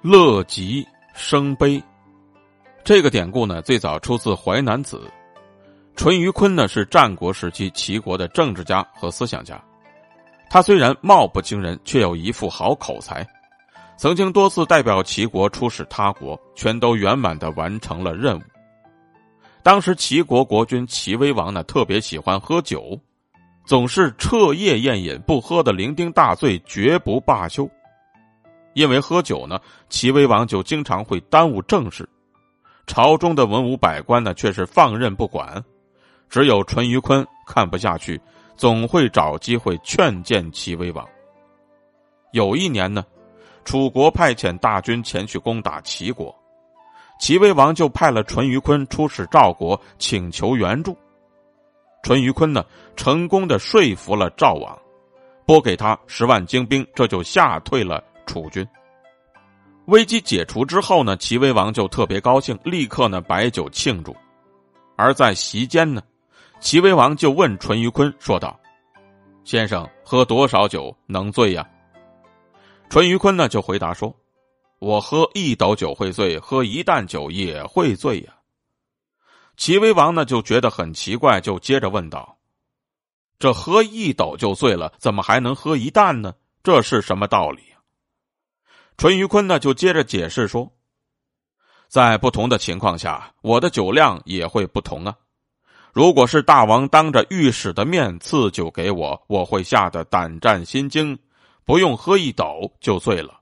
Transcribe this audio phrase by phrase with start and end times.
[0.00, 1.82] 乐极生悲，
[2.84, 4.98] 这个典故呢，最早出自《淮南子》。
[5.96, 9.60] 淳于髡呢是战国时期齐国的政治家和思想家，
[10.48, 13.26] 他虽然貌不惊人，却有一副好口才，
[13.96, 18.42] 曾经多次代表齐国出使他国，全都圆满的完成了任务。
[19.64, 22.96] 当时齐国国君齐威王呢特别喜欢喝酒，
[23.66, 27.68] 总是彻夜宴饮，不喝的酩酊大醉，绝不罢休。
[28.78, 29.58] 因为喝酒呢，
[29.88, 32.08] 齐威王就经常会耽误政事，
[32.86, 35.60] 朝中的文武百官呢却是放任不管，
[36.30, 38.20] 只有淳于髡看不下去，
[38.56, 41.04] 总会找机会劝谏齐威王。
[42.30, 43.04] 有一年呢，
[43.64, 46.32] 楚国派遣大军前去攻打齐国，
[47.18, 50.96] 齐威王就派了淳于髡出使赵国，请求援助。
[52.04, 54.78] 淳于髡呢，成功的说服了赵王，
[55.44, 58.04] 拨给他十万精兵，这就吓退了。
[58.28, 58.68] 楚军
[59.88, 64.14] 危机解除之后呢，齐威王就特别高兴，立刻呢摆酒庆祝。
[64.96, 66.02] 而在席间呢，
[66.60, 68.60] 齐威王就问淳于髡说道
[69.44, 71.66] ：“先生喝多少酒能醉呀？”
[72.90, 74.14] 淳于髡呢就回答说
[74.78, 78.34] ：“我喝一斗酒会醉，喝一担酒也会醉呀。”
[79.56, 82.36] 齐威王呢就觉得很奇怪，就接着问道
[83.40, 86.34] ：“这喝一斗就醉了，怎么还能喝一担呢？
[86.62, 87.62] 这是什么道理？”
[88.98, 90.68] 淳于髡呢，就接着解释说，
[91.86, 95.14] 在不同的情况下，我的酒量也会不同啊。
[95.92, 101.16] 如果是大王当着御史的面赐酒给我，我会吓得胆战心惊，
[101.64, 103.34] 不用喝一斗就醉了；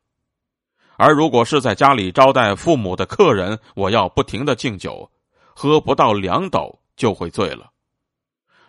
[0.98, 5.10] 而如果是在家里招待父母的客人，我要不停的敬酒，
[5.54, 7.70] 喝不到两斗就会醉了。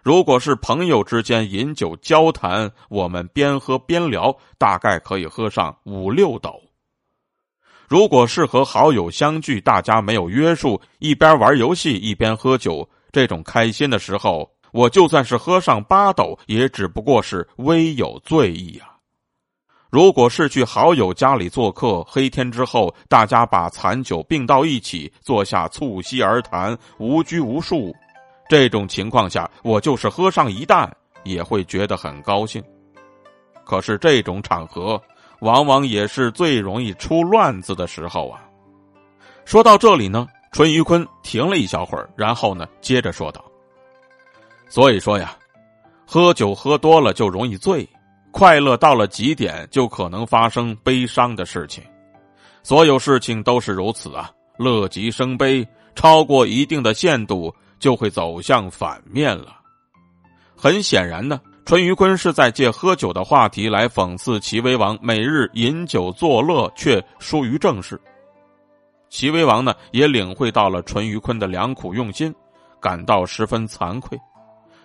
[0.03, 6.63] 如果是朋友之间饮酒交谈，我们边喝边聊，大概可以喝上五六斗。
[7.88, 18.89] 如果是和好友相聚，大家没有约束，一边玩游戏一边喝酒，这种开心的时候，我就算是喝上八斗，也只不过是微有醉意啊。
[19.89, 27.95] 如果是去好友家里做客，黑天之后，大家把残酒并到一起，坐下促膝而谈，无拘无束，
[28.49, 30.93] 这种情况下，我就是喝上一担，
[31.23, 32.61] 也会觉得很高兴。
[33.64, 35.02] 可是这种场合。
[35.39, 38.43] 往往也是最容易出乱子的时候啊！
[39.45, 43.43] 说到这里呢，淳于髡停了一小会儿，然后呢，接着说道
[44.67, 45.37] ：“所以说呀，
[46.05, 47.87] 喝酒喝多了就容易醉，
[48.31, 51.83] 快乐到了极点就可能发生悲伤的事情。
[52.64, 55.65] 所有事情都是如此啊，乐极生悲，
[55.95, 59.58] 超过一定的限度就会走向反面了。
[60.55, 68.00] 很显然呢。”淳于髡是在借喝酒的话题来讽刺齐威王每日饮酒作乐，却疏于政事。
[69.10, 72.33] 齐威王呢，也领会到了淳于髡的良苦用心，
[72.80, 74.17] 感到十分惭愧，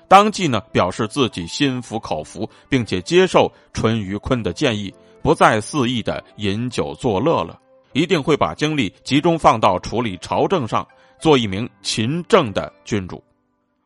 [0.08, 7.56] 当即呢表示自己心服口服，并且接受淳于髡的建议，不再肆意的饮酒作乐了，
[7.92, 10.84] 一定会把精力集中放到处理朝政上，
[11.20, 13.22] 做一名勤政的君主。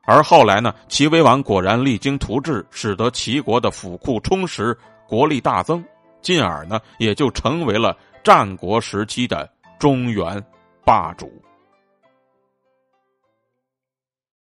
[0.06, 4.77] 而后来呢，齐威王果然励精图治，使得齐国的府库充实，
[5.09, 5.84] 国力大增，
[6.22, 10.43] 进而呢，也就成为了战国时期的中原
[10.84, 11.31] 霸主。